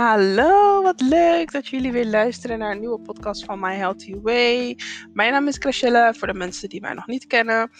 [0.00, 4.78] Hallo, wat leuk dat jullie weer luisteren naar een nieuwe podcast van My Healthy Way.
[5.12, 7.70] Mijn naam is Crashella, voor de mensen die mij nog niet kennen.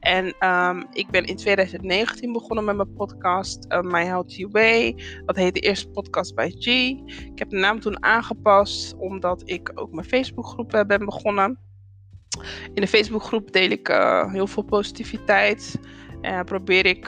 [0.00, 4.96] En um, ik ben in 2019 begonnen met mijn podcast uh, My Healthy Way.
[5.24, 6.66] Dat heet de eerste podcast bij G.
[7.06, 11.58] Ik heb de naam toen aangepast omdat ik ook mijn Facebookgroep uh, ben begonnen.
[12.74, 15.78] In de Facebookgroep deel ik uh, heel veel positiviteit.
[16.20, 17.06] En probeer ik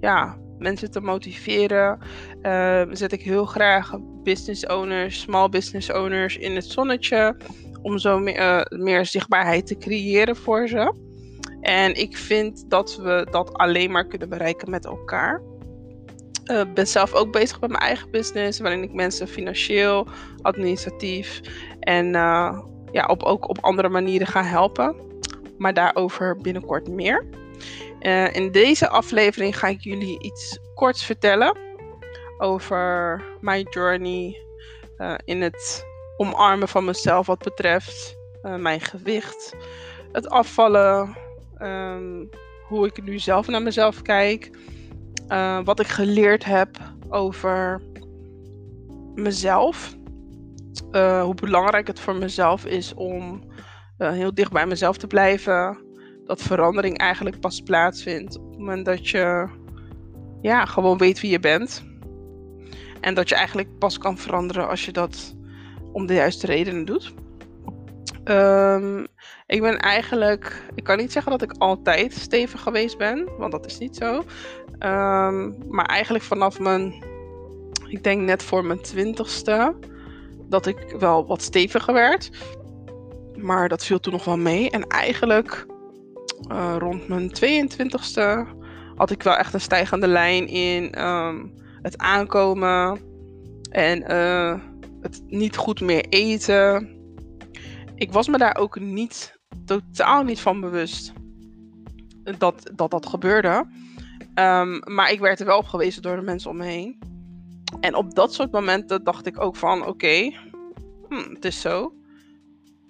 [0.00, 1.98] ja, mensen te motiveren.
[2.42, 7.36] Uh, zet ik heel graag business owners, small business owners in het zonnetje.
[7.82, 10.94] Om zo meer, uh, meer zichtbaarheid te creëren voor ze.
[11.60, 15.42] En ik vind dat we dat alleen maar kunnen bereiken met elkaar.
[16.44, 20.06] Ik uh, ben zelf ook bezig met mijn eigen business, waarin ik mensen financieel,
[20.42, 21.40] administratief
[21.80, 22.60] en uh,
[22.92, 24.96] ja, op, ook op andere manieren ga helpen.
[25.58, 27.26] Maar daarover binnenkort meer.
[28.00, 31.58] Uh, in deze aflevering ga ik jullie iets korts vertellen
[32.38, 34.42] over mijn journey
[34.98, 39.56] uh, in het omarmen van mezelf wat betreft uh, mijn gewicht,
[40.12, 41.16] het afvallen,
[41.62, 42.28] um,
[42.68, 44.50] hoe ik nu zelf naar mezelf kijk,
[45.64, 46.68] wat ik geleerd heb
[47.08, 47.82] over
[49.14, 49.96] mezelf,
[50.92, 53.42] hoe belangrijk het voor mezelf is om
[53.96, 55.87] heel dicht bij mezelf te blijven
[56.28, 59.48] dat verandering eigenlijk pas plaatsvindt op het moment dat je
[60.42, 61.84] ja, gewoon weet wie je bent.
[63.00, 65.36] En dat je eigenlijk pas kan veranderen als je dat
[65.92, 67.14] om de juiste redenen doet.
[68.24, 69.06] Um,
[69.46, 73.66] ik ben eigenlijk, ik kan niet zeggen dat ik altijd stevig geweest ben, want dat
[73.66, 74.14] is niet zo.
[74.78, 77.04] Um, maar eigenlijk vanaf mijn,
[77.86, 79.74] ik denk net voor mijn twintigste,
[80.48, 82.30] dat ik wel wat steviger werd.
[83.36, 84.70] Maar dat viel toen nog wel mee.
[84.70, 85.66] En eigenlijk
[86.52, 88.56] uh, rond mijn 22ste
[88.94, 93.00] had ik wel echt een stijgende lijn in um, het aankomen
[93.70, 94.58] en uh,
[95.00, 96.96] het niet goed meer eten.
[97.94, 101.12] Ik was me daar ook niet, totaal niet van bewust
[102.38, 103.66] dat dat, dat gebeurde.
[104.34, 106.98] Um, maar ik werd er wel op gewezen door de mensen om me heen.
[107.80, 110.32] En op dat soort momenten dacht ik ook van oké,
[111.08, 111.97] hm, het is zo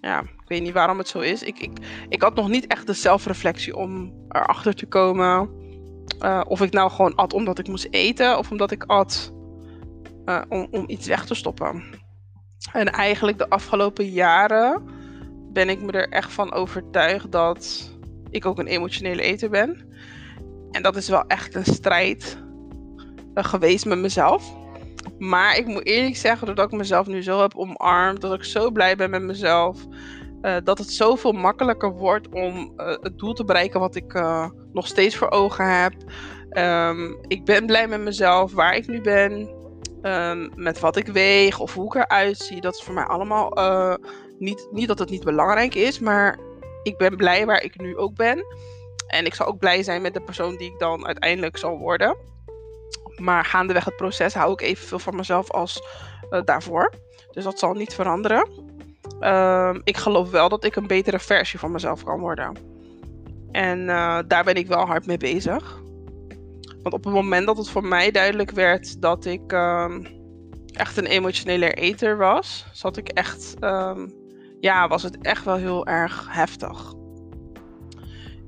[0.00, 1.42] ja, ik weet niet waarom het zo is.
[1.42, 1.78] Ik, ik,
[2.09, 5.50] ik had nog niet echt de zelfreflectie om erachter te komen.
[6.20, 8.38] Uh, of ik nou gewoon at omdat ik moest eten.
[8.38, 9.32] Of omdat ik at
[10.26, 11.82] uh, om, om iets weg te stoppen.
[12.72, 14.82] En eigenlijk de afgelopen jaren
[15.53, 17.91] ben ik me er echt van overtuigd dat
[18.31, 19.87] ik ook een emotionele eter ben.
[20.70, 22.38] En dat is wel echt een strijd
[23.34, 24.53] uh, geweest met mezelf.
[25.19, 28.70] Maar ik moet eerlijk zeggen, doordat ik mezelf nu zo heb omarmd, dat ik zo
[28.70, 29.86] blij ben met mezelf,
[30.42, 34.48] uh, dat het zoveel makkelijker wordt om uh, het doel te bereiken wat ik uh,
[34.72, 35.92] nog steeds voor ogen heb.
[36.50, 39.54] Um, ik ben blij met mezelf, waar ik nu ben,
[40.03, 42.60] um, met wat ik weeg of hoe ik eruit zie.
[42.60, 43.53] Dat is voor mij allemaal
[44.38, 46.38] niet, niet dat het niet belangrijk is, maar
[46.82, 48.44] ik ben blij waar ik nu ook ben.
[49.06, 52.16] En ik zal ook blij zijn met de persoon die ik dan uiteindelijk zal worden.
[53.19, 55.83] Maar gaandeweg het proces hou ik evenveel van mezelf als
[56.31, 56.93] uh, daarvoor.
[57.31, 58.49] Dus dat zal niet veranderen.
[59.21, 62.56] Uh, ik geloof wel dat ik een betere versie van mezelf kan worden.
[63.51, 65.81] En uh, daar ben ik wel hard mee bezig.
[66.83, 70.06] Want op het moment dat het voor mij duidelijk werd dat ik um,
[70.67, 74.15] echt een emotionele eter was, zat ik echt, um,
[74.61, 76.95] ja, was het echt wel heel erg heftig.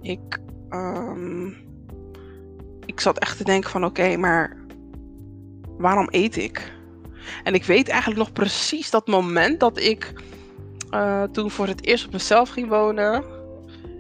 [0.01, 0.39] Ik,
[2.87, 4.60] ik zat echt te denken van oké, maar
[5.81, 6.73] waarom eet ik?
[7.45, 10.13] En ik weet eigenlijk nog precies dat moment dat ik
[10.91, 13.25] uh, toen voor het eerst op mezelf ging wonen.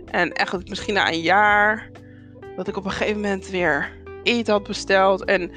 [0.06, 1.90] En echt misschien na een jaar.
[2.56, 3.92] Dat ik op een gegeven moment weer
[4.22, 5.24] eten had besteld.
[5.24, 5.50] En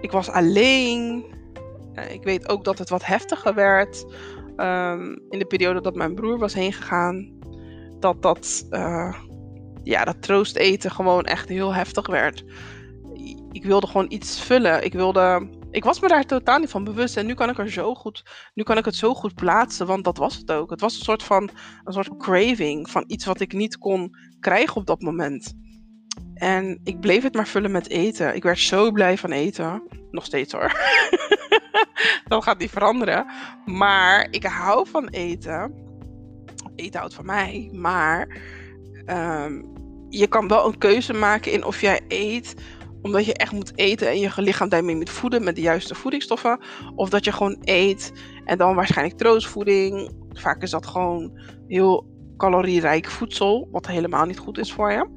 [0.00, 1.24] ik was alleen.
[1.94, 4.04] Uh, ik weet ook dat het wat heftiger werd.
[4.56, 7.38] Um, in de periode dat mijn broer was heen gegaan.
[8.00, 9.14] Dat dat, uh,
[9.82, 12.44] ja, dat troosteten gewoon echt heel heftig werd
[13.52, 14.84] ik wilde gewoon iets vullen.
[14.84, 15.48] Ik wilde.
[15.70, 17.16] Ik was me daar totaal niet van bewust.
[17.16, 18.50] En nu kan ik er zo goed.
[18.54, 19.86] Nu kan ik het zo goed plaatsen.
[19.86, 20.70] Want dat was het ook.
[20.70, 21.50] Het was een soort van.
[21.84, 22.90] Een soort craving.
[22.90, 25.54] Van iets wat ik niet kon krijgen op dat moment.
[26.34, 28.34] En ik bleef het maar vullen met eten.
[28.34, 29.82] Ik werd zo blij van eten.
[30.10, 30.72] Nog steeds hoor.
[32.28, 33.26] dat gaat niet veranderen.
[33.64, 35.86] Maar ik hou van eten.
[36.76, 37.70] Eten houdt van mij.
[37.72, 38.36] Maar.
[39.06, 39.76] Um,
[40.08, 42.54] je kan wel een keuze maken in of jij eet
[43.08, 46.60] omdat je echt moet eten en je lichaam daarmee moet voeden met de juiste voedingsstoffen.
[46.94, 48.12] Of dat je gewoon eet
[48.44, 50.12] en dan waarschijnlijk troostvoeding.
[50.32, 52.06] Vaak is dat gewoon heel
[52.36, 55.08] calorierijk voedsel, wat helemaal niet goed is voor je.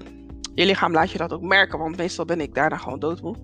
[0.54, 3.36] Je lichaam laat je dat ook merken, want meestal ben ik daarna gewoon doodmoe.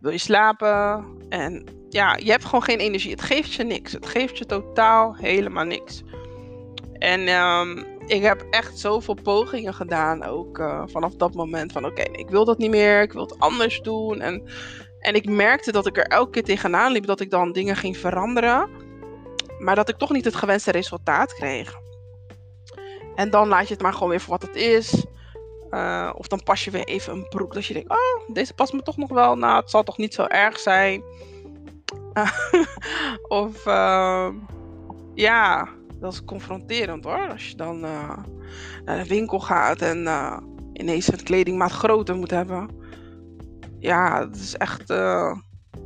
[0.00, 3.10] Wil je slapen en ja, je hebt gewoon geen energie.
[3.10, 3.92] Het geeft je niks.
[3.92, 6.02] Het geeft je totaal helemaal niks.
[6.92, 11.72] En um, ik heb echt zoveel pogingen gedaan, ook uh, vanaf dat moment.
[11.72, 14.20] Van oké, ik wil dat niet meer, ik wil het anders doen.
[14.20, 14.48] En,
[14.98, 17.96] en ik merkte dat ik er elke keer tegenaan liep dat ik dan dingen ging
[17.96, 18.68] veranderen.
[19.58, 21.78] Maar dat ik toch niet het gewenste resultaat kreeg.
[23.14, 25.04] En dan laat je het maar gewoon weer voor wat het is.
[25.70, 28.72] Uh, of dan pas je weer even een broek dat je denkt, oh, deze past
[28.72, 29.36] me toch nog wel.
[29.36, 31.02] Nou, het zal toch niet zo erg zijn.
[33.28, 34.28] of uh,
[35.14, 35.68] ja,
[36.00, 37.28] dat is confronterend hoor.
[37.28, 38.18] Als je dan uh,
[38.84, 40.36] naar de winkel gaat en uh,
[40.72, 42.68] ineens een kledingmaat groter moet hebben.
[43.78, 45.36] Ja, het is echt uh,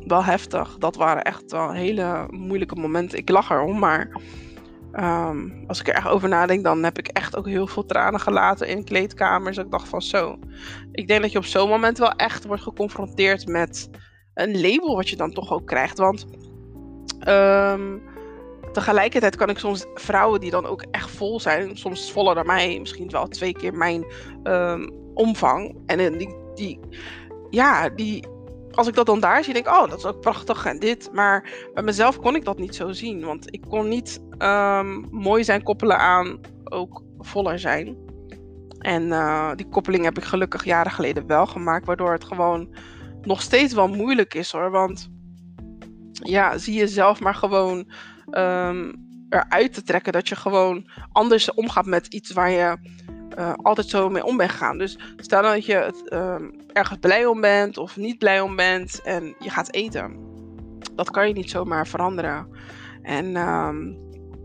[0.06, 0.76] wel heftig.
[0.78, 3.18] Dat waren echt wel hele moeilijke momenten.
[3.18, 4.20] Ik lach erom, maar
[4.92, 8.20] um, als ik er echt over nadenk, dan heb ik echt ook heel veel tranen
[8.20, 9.56] gelaten in kleedkamers.
[9.56, 10.38] Ik dacht van zo.
[10.92, 13.90] Ik denk dat je op zo'n moment wel echt wordt geconfronteerd met
[14.34, 15.98] een label wat je dan toch ook krijgt.
[15.98, 16.26] Want
[17.28, 18.02] um,
[18.74, 22.78] tegelijkertijd kan ik soms vrouwen die dan ook echt vol zijn, soms voller dan mij,
[22.80, 24.06] misschien wel twee keer mijn
[24.44, 25.76] um, omvang.
[25.86, 26.80] En die, die,
[27.50, 28.26] ja, die,
[28.70, 31.10] als ik dat dan daar zie, denk ik, oh, dat is ook prachtig en dit.
[31.12, 35.44] Maar bij mezelf kon ik dat niet zo zien, want ik kon niet um, mooi
[35.44, 37.96] zijn koppelen aan ook voller zijn.
[38.78, 42.74] En uh, die koppeling heb ik gelukkig jaren geleden wel gemaakt, waardoor het gewoon
[43.22, 44.70] nog steeds wel moeilijk is hoor.
[44.70, 45.10] Want
[46.12, 47.90] ja, zie jezelf maar gewoon
[48.30, 50.12] um, eruit te trekken.
[50.12, 52.76] Dat je gewoon anders omgaat met iets waar je
[53.38, 54.78] uh, altijd zo mee om bent gegaan.
[54.78, 59.02] Dus stel dat je het, um, ergens blij om bent of niet blij om bent
[59.02, 60.16] en je gaat eten.
[60.94, 62.48] Dat kan je niet zomaar veranderen.
[63.02, 63.76] En um,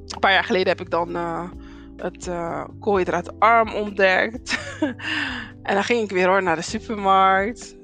[0.08, 1.50] een paar jaar geleden heb ik dan uh,
[1.98, 4.58] het uh, koolhydraatarm ontdekt.
[5.64, 7.78] en dan ging ik weer hoor naar de supermarkt.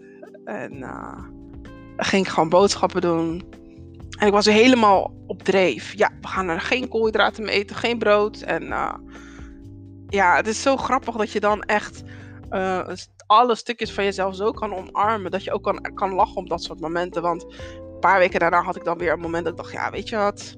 [0.46, 0.86] En
[1.98, 3.44] ging ik gewoon boodschappen doen.
[4.18, 5.94] En ik was helemaal op dreef.
[5.98, 8.42] Ja, we gaan er geen koolhydraten mee eten, geen brood.
[8.42, 8.94] En uh,
[10.08, 12.04] ja, het is zo grappig dat je dan echt
[12.52, 12.88] uh,
[13.28, 15.32] alle stukjes van jezelf zo kan omarmen.
[15.32, 17.22] Dat je ook kan, kan lachen op dat soort momenten.
[17.22, 19.92] Want een paar weken daarna had ik dan weer een moment dat ik dacht, ja,
[19.92, 20.56] weet je wat?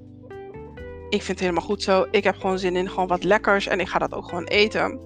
[1.08, 2.06] Ik vind het helemaal goed zo.
[2.10, 3.66] Ik heb gewoon zin in gewoon wat lekkers.
[3.66, 5.00] En ik ga dat ook gewoon eten.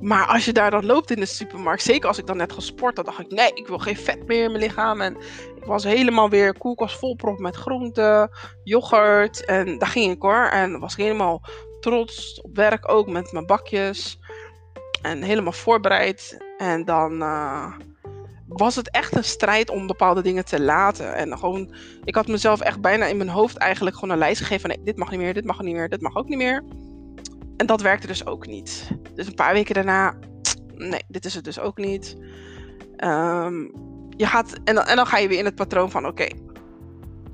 [0.00, 2.96] Maar als je daar dan loopt in de supermarkt, zeker als ik dan net gesport,
[2.96, 5.00] dan dacht ik, nee, ik wil geen vet meer in mijn lichaam.
[5.00, 5.16] En
[5.56, 8.30] ik was helemaal weer koelkast volprop met groenten,
[8.64, 9.44] yoghurt.
[9.44, 10.46] En daar ging ik hoor.
[10.46, 11.42] En was ik helemaal
[11.80, 14.18] trots op werk ook met mijn bakjes.
[15.02, 16.44] En helemaal voorbereid.
[16.58, 17.72] En dan uh,
[18.48, 21.14] was het echt een strijd om bepaalde dingen te laten.
[21.14, 21.74] En gewoon,
[22.04, 24.84] ik had mezelf echt bijna in mijn hoofd eigenlijk gewoon een lijst gegeven van nee,
[24.84, 26.64] dit mag niet meer, dit mag niet meer, dit mag ook niet meer.
[27.58, 28.90] En dat werkte dus ook niet.
[29.14, 30.14] Dus een paar weken daarna,
[30.74, 32.16] nee, dit is het dus ook niet.
[33.04, 33.72] Um,
[34.16, 36.28] je gaat, en, dan, en dan ga je weer in het patroon van: oké,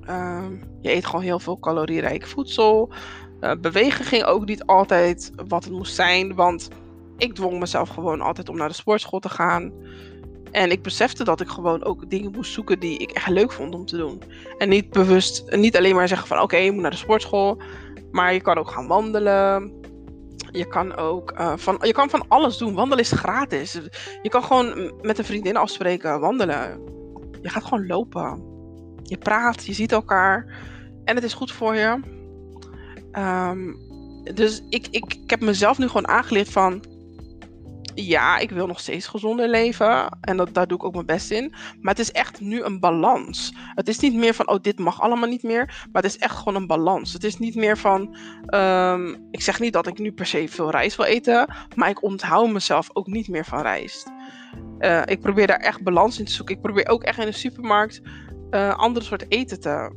[0.09, 2.93] um, je eet gewoon heel veel calorierijk voedsel.
[3.41, 6.69] Uh, bewegen ging ook niet altijd wat het moest zijn, want
[7.17, 9.73] ik dwong mezelf gewoon altijd om naar de sportschool te gaan.
[10.51, 13.75] En ik besefte dat ik gewoon ook dingen moest zoeken die ik echt leuk vond
[13.75, 14.23] om te doen.
[14.59, 17.63] En niet bewust, niet alleen maar zeggen van oké, je moet naar de sportschool.
[18.11, 19.73] Maar je kan ook gaan wandelen.
[20.51, 22.75] Je kan ook uh, van, je kan van alles doen.
[22.75, 23.81] Wandelen is gratis.
[24.23, 26.81] Je kan gewoon met een vriendin afspreken, wandelen.
[27.43, 28.43] Je gaat gewoon lopen.
[29.03, 30.47] Je praat, je ziet elkaar.
[31.05, 32.01] En het is goed voor je.
[33.13, 33.77] Um,
[34.35, 36.85] dus ik, ik, ik heb mezelf nu gewoon aangeleerd van
[37.95, 40.19] ja, ik wil nog steeds gezonder leven.
[40.21, 41.55] En dat, daar doe ik ook mijn best in.
[41.81, 43.55] Maar het is echt nu een balans.
[43.75, 45.87] Het is niet meer van, oh, dit mag allemaal niet meer.
[45.93, 47.13] Maar het is echt gewoon een balans.
[47.13, 48.17] Het is niet meer van,
[48.55, 51.55] um, ik zeg niet dat ik nu per se veel rijst wil eten.
[51.75, 54.13] Maar ik onthoud mezelf ook niet meer van rijst.
[54.79, 56.55] Uh, ik probeer daar echt balans in te zoeken.
[56.55, 58.01] Ik probeer ook echt in de supermarkt
[58.51, 59.93] uh, andere soort eten te,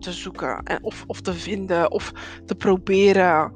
[0.00, 0.62] te zoeken.
[0.62, 1.90] En of, of te vinden.
[1.90, 2.12] Of
[2.46, 3.52] te proberen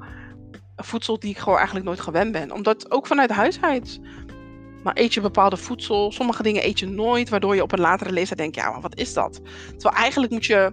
[0.76, 2.52] voedsel die ik gewoon eigenlijk nooit gewend ben.
[2.52, 4.00] Omdat ook vanuit huisheid.
[4.83, 8.12] Maar eet je bepaalde voedsel, sommige dingen eet je nooit, waardoor je op een latere
[8.12, 9.40] leeftijd denkt, ja, maar wat is dat?
[9.69, 10.73] Terwijl eigenlijk moet je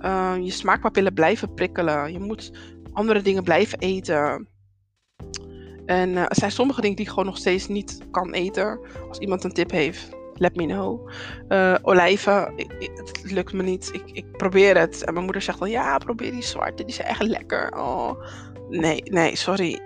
[0.00, 2.12] uh, je smaakpapillen blijven prikkelen.
[2.12, 2.52] Je moet
[2.92, 4.48] andere dingen blijven eten.
[5.86, 8.80] En uh, er zijn sommige dingen die ik gewoon nog steeds niet kan eten.
[9.08, 11.10] Als iemand een tip heeft, let me know.
[11.48, 12.52] Uh, olijven,
[12.94, 13.90] het lukt me niet.
[13.92, 15.04] Ik, ik probeer het.
[15.04, 17.78] En mijn moeder zegt dan, ja, probeer die zwarte, die zijn echt lekker.
[17.78, 18.24] Oh.
[18.68, 19.80] Nee, nee, sorry.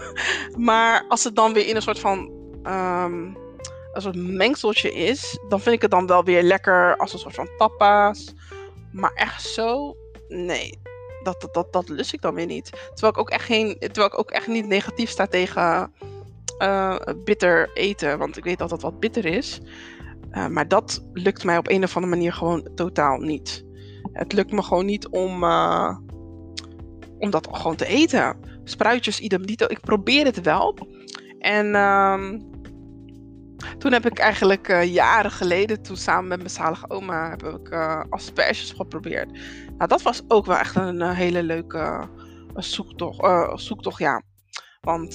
[0.56, 2.30] maar als het dan weer in een soort van.
[2.64, 3.36] Um,
[3.92, 7.34] een soort mengseltje is, dan vind ik het dan wel weer lekker als een soort
[7.34, 8.34] van tapas.
[8.92, 9.96] Maar echt zo,
[10.28, 10.78] nee,
[11.22, 12.70] dat, dat, dat, dat lust ik dan weer niet.
[12.70, 15.92] Terwijl ik ook echt, geen, terwijl ik ook echt niet negatief sta tegen
[16.58, 19.60] uh, bitter eten, want ik weet dat dat wat bitter is.
[20.30, 23.64] Eh, maar dat lukt mij op een of andere manier gewoon totaal niet.
[24.12, 25.96] Het lukt me gewoon niet om, uh,
[27.20, 28.36] om dat gewoon te eten.
[28.64, 29.66] Spruitjes, idem dito.
[29.68, 30.88] Ik probeer het wel.
[31.38, 32.38] En ehm,
[33.78, 37.70] toen heb ik eigenlijk uh, jaren geleden, toen samen met mijn zalige oma, heb ik
[37.72, 39.32] uh, asperges geprobeerd.
[39.76, 42.08] Nou, dat was ook wel echt een hele leuke
[42.54, 43.20] zoektocht,
[43.60, 44.22] zoektocht, ja.
[44.80, 45.14] Want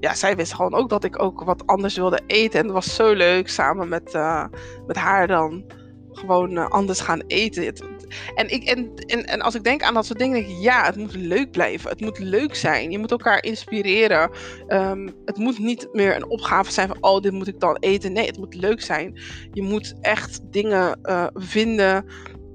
[0.00, 2.58] ja, zij wist gewoon ook dat ik ook wat anders wilde eten.
[2.58, 4.18] En het was zo leuk samen met,
[4.86, 5.64] met haar dan
[6.20, 7.74] gewoon anders gaan eten.
[8.34, 11.14] En, ik, en, en, en als ik denk aan dat soort dingen, ja, het moet
[11.14, 11.90] leuk blijven.
[11.90, 12.90] Het moet leuk zijn.
[12.90, 14.30] Je moet elkaar inspireren.
[14.66, 18.12] Ehm, het moet niet meer een opgave zijn van, oh, dit moet ik dan eten.
[18.12, 19.20] Nee, het moet leuk zijn.
[19.52, 22.04] Je moet echt dingen uh, vinden.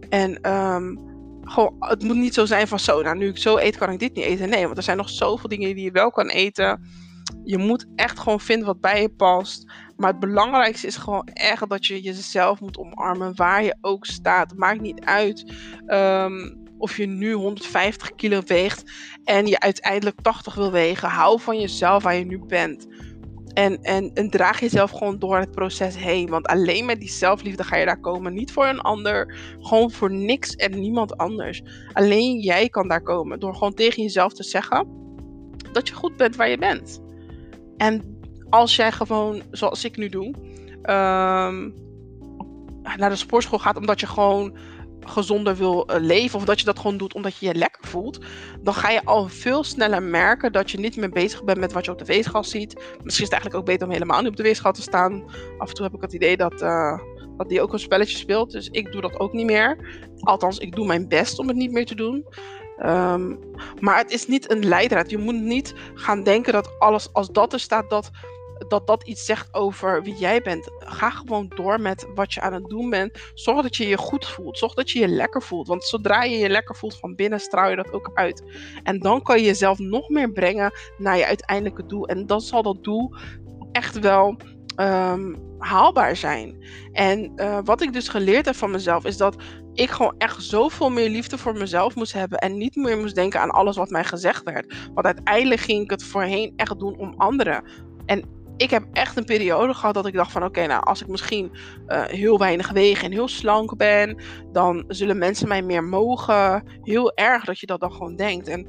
[0.09, 0.99] En um,
[1.41, 3.99] gewoon, het moet niet zo zijn van, zo, nou, nu ik zo eet, kan ik
[3.99, 4.49] dit niet eten.
[4.49, 6.81] Nee, want er zijn nog zoveel dingen die je wel kan eten.
[7.43, 9.71] Je moet echt gewoon vinden wat bij je past.
[9.97, 14.55] Maar het belangrijkste is gewoon echt dat je jezelf moet omarmen waar je ook staat.
[14.55, 15.53] Maakt niet uit
[15.87, 18.91] um, of je nu 150 kilo weegt
[19.23, 21.09] en je uiteindelijk 80 wil wegen.
[21.09, 22.87] Hou van jezelf waar je nu bent.
[23.53, 26.29] En, en, en, draag jezelf gewoon door het proces heen.
[26.29, 28.33] Want alleen met die zelfliefde ga je daar komen.
[28.33, 29.37] Niet voor een ander.
[29.59, 31.63] Gewoon voor niks en niemand anders.
[31.93, 33.39] Alleen jij kan daar komen.
[33.39, 34.87] Door gewoon tegen jezelf te zeggen
[35.71, 37.01] dat je goed bent waar je bent.
[37.77, 38.14] En
[38.55, 40.33] als jij gewoon, zoals ik nu doe,
[40.81, 41.73] um,
[42.97, 44.57] naar de sportschool gaat omdat je gewoon
[44.99, 48.19] gezonder wil eh, leven, of dat je dat gewoon doet omdat je je lekker voelt,
[48.61, 51.85] dan ga je al veel sneller merken dat je niet meer bezig bent met wat
[51.85, 52.73] je op de weegschaal ziet.
[52.75, 55.23] Misschien is het eigenlijk ook beter om helemaal niet op de weegschaal te staan.
[55.57, 56.99] Af en toe heb ik het idee dat, uh,
[57.37, 59.77] dat die ook een spelletje speelt, dus ik doe dat ook niet meer.
[60.19, 62.25] Althans, ik doe mijn best om het niet meer te doen.
[62.85, 63.39] Um,
[63.79, 65.09] maar het is niet een leidraad.
[65.09, 68.11] Je moet niet gaan denken dat alles, als dat er staat, dat
[68.67, 70.69] dat dat iets zegt over wie jij bent.
[70.79, 73.17] Ga gewoon door met wat je aan het doen bent.
[73.33, 74.57] Zorg dat je je goed voelt.
[74.57, 75.67] Zorg dat je je lekker voelt.
[75.67, 78.43] Want zodra je je lekker voelt van binnen, straal je dat ook uit.
[78.83, 82.07] En dan kan je jezelf nog meer brengen naar je uiteindelijke doel.
[82.07, 83.15] En dan zal dat doel
[83.71, 84.37] echt wel
[84.79, 86.65] um, haalbaar zijn.
[86.91, 89.35] En uh, wat ik dus geleerd heb van mezelf is dat
[89.73, 92.37] ik gewoon echt zoveel meer liefde voor mezelf moest hebben.
[92.37, 94.75] En niet meer moest denken aan alles wat mij gezegd werd.
[94.93, 97.63] Want uiteindelijk ging ik het voorheen echt doen om anderen.
[98.05, 101.07] En ik heb echt een periode gehad dat ik dacht van oké, nou als ik
[101.07, 101.51] misschien
[101.87, 104.21] uh, heel weinig weeg en heel slank ben,
[104.51, 106.63] dan zullen mensen mij meer mogen.
[106.81, 108.47] Heel erg dat je dat dan gewoon denkt.
[108.47, 108.67] En,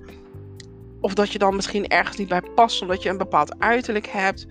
[1.00, 4.47] of dat je dan misschien ergens niet bij past omdat je een bepaald uiterlijk hebt.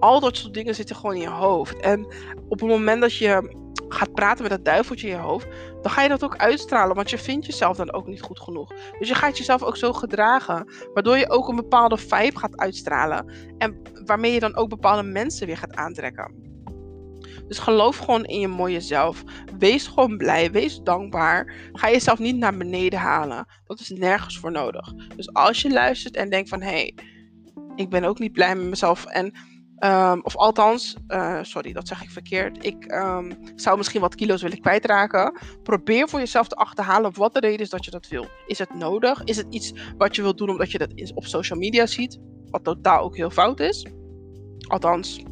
[0.00, 1.80] Al dat soort dingen zitten gewoon in je hoofd.
[1.80, 2.04] En
[2.48, 3.56] op het moment dat je
[3.88, 5.46] gaat praten met dat duiveltje in je hoofd,
[5.82, 8.72] dan ga je dat ook uitstralen, want je vindt jezelf dan ook niet goed genoeg.
[8.98, 13.32] Dus je gaat jezelf ook zo gedragen, waardoor je ook een bepaalde vibe gaat uitstralen
[13.58, 16.46] en waarmee je dan ook bepaalde mensen weer gaat aantrekken.
[17.48, 19.22] Dus geloof gewoon in je mooie zelf.
[19.58, 21.54] Wees gewoon blij, wees dankbaar.
[21.72, 23.46] Ga jezelf niet naar beneden halen.
[23.64, 24.92] Dat is nergens voor nodig.
[25.16, 26.94] Dus als je luistert en denkt van hé, hey,
[27.76, 29.32] ik ben ook niet blij met mezelf en
[29.84, 32.64] Um, of althans, uh, sorry, dat zeg ik verkeerd.
[32.64, 35.38] Ik um, zou misschien wat kilo's willen kwijtraken.
[35.62, 38.26] Probeer voor jezelf te achterhalen wat de reden is dat je dat wil.
[38.46, 39.24] Is het nodig?
[39.24, 42.18] Is het iets wat je wilt doen omdat je dat op social media ziet?
[42.50, 43.86] Wat totaal ook heel fout is.
[44.68, 45.22] Althans,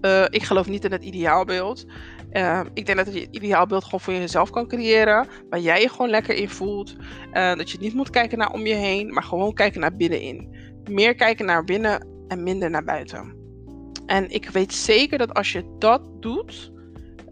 [0.00, 1.84] uh, ik geloof niet in het ideaalbeeld.
[2.32, 5.26] Uh, ik denk dat je het ideaalbeeld gewoon voor jezelf kan creëren.
[5.50, 6.96] Waar jij je gewoon lekker in voelt.
[7.32, 10.56] Uh, dat je niet moet kijken naar om je heen, maar gewoon kijken naar binnenin.
[10.90, 13.35] Meer kijken naar binnen en minder naar buiten.
[14.06, 16.72] En ik weet zeker dat als je dat doet,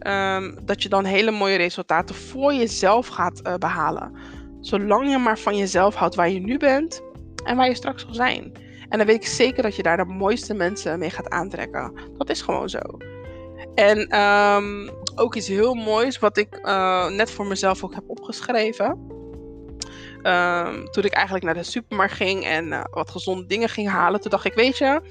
[0.07, 4.17] um, dat je dan hele mooie resultaten voor jezelf gaat uh, behalen.
[4.61, 7.01] Zolang je maar van jezelf houdt waar je nu bent
[7.43, 8.51] en waar je straks zal zijn.
[8.89, 11.93] En dan weet ik zeker dat je daar de mooiste mensen mee gaat aantrekken.
[12.17, 12.79] Dat is gewoon zo.
[13.75, 19.13] En um, ook iets heel moois wat ik uh, net voor mezelf ook heb opgeschreven.
[20.23, 24.21] Um, toen ik eigenlijk naar de supermarkt ging en uh, wat gezonde dingen ging halen,
[24.21, 25.01] toen dacht ik, weet je,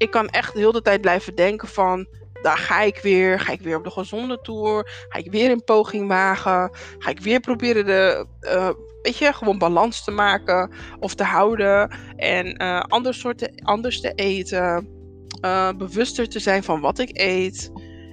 [0.00, 2.06] ik kan echt de hele tijd blijven denken van...
[2.42, 3.40] Daar ga ik weer.
[3.40, 5.06] Ga ik weer op de gezonde tour?
[5.08, 6.70] Ga ik weer een poging wagen?
[6.98, 8.70] Ga ik weer proberen de, uh,
[9.02, 11.90] weet je, gewoon balans te maken of te houden?
[12.16, 14.88] En uh, ander soorten, anders te eten.
[15.44, 17.70] Uh, bewuster te zijn van wat ik eet.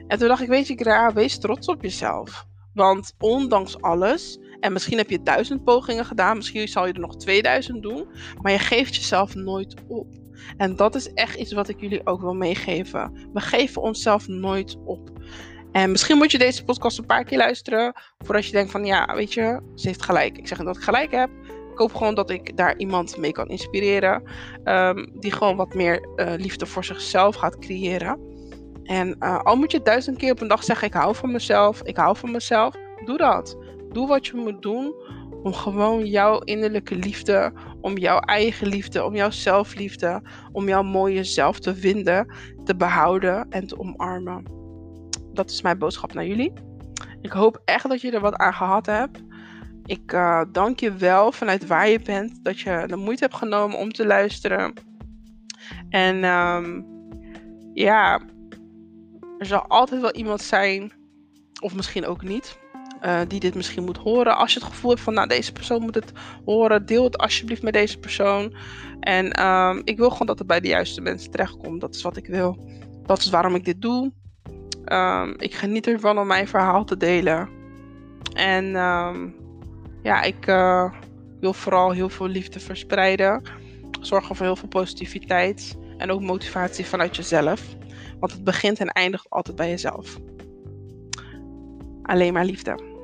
[0.08, 2.46] En toen dacht ik, weet je, Gra, wees trots op jezelf.
[2.74, 7.16] Want ondanks alles, en misschien heb je duizend pogingen gedaan, misschien zal je er nog
[7.16, 8.08] 2000 doen,
[8.42, 10.08] maar je geeft jezelf nooit op.
[10.58, 13.30] En dat is echt iets wat ik jullie ook wil meegeven.
[13.34, 15.10] We geven onszelf nooit op.
[15.72, 17.94] En misschien moet je deze podcast een paar keer luisteren.
[18.18, 20.38] Voordat je denkt van ja, weet je, ze heeft gelijk.
[20.38, 21.30] Ik zeg dat ik gelijk heb.
[21.72, 24.24] Ik hoop gewoon dat ik daar iemand mee kan inspireren.
[24.64, 28.20] Um, die gewoon wat meer uh, liefde voor zichzelf gaat creëren.
[28.84, 31.82] En uh, al moet je duizend keer op een dag zeggen: Ik hou van mezelf,
[31.82, 32.76] ik hou van mezelf.
[33.06, 33.58] Doe dat.
[33.92, 34.94] Doe wat je moet doen
[35.48, 41.24] om gewoon jouw innerlijke liefde, om jouw eigen liefde, om jouw zelfliefde, om jouw mooie
[41.24, 44.44] zelf te vinden, te behouden en te omarmen.
[45.34, 46.54] Dat is mijn boodschap naar jullie.
[47.22, 49.24] Ik hoop echt dat je er wat aan gehad hebt.
[49.86, 53.78] Ik uh, dank je wel vanuit waar je bent dat je de moeite hebt genomen
[53.78, 54.74] om te luisteren.
[55.90, 56.86] En um,
[57.74, 58.22] ja,
[59.38, 60.92] er zal altijd wel iemand zijn,
[61.62, 62.60] of misschien ook niet,
[63.06, 64.38] uh, die dit misschien moet horen.
[64.38, 66.12] Als je het gevoel hebt van, nou, deze persoon moet het
[66.46, 68.56] horen, deel het alsjeblieft met deze persoon.
[69.00, 71.82] En um, ik wil gewoon dat het bij de juiste mensen terechtkomt.
[71.82, 72.58] Dat is wat ik wil.
[73.06, 74.12] Dat is waarom ik dit doe.
[74.86, 77.50] Um, ik geniet ervan om mijn verhaal te delen.
[78.34, 79.36] En um,
[80.04, 80.92] ja, ik uh,
[81.40, 83.42] wil vooral heel veel liefde verspreiden.
[84.02, 85.78] Zorgen voor heel veel positiviteit.
[85.98, 87.62] En ook motivatie vanuit jezelf.
[88.20, 90.18] Want het begint en eindigt altijd bij jezelf.
[92.08, 92.97] Alleen maar liefde.